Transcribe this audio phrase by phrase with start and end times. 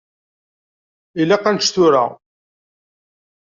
[1.21, 2.03] Ilaq ad nečč tura.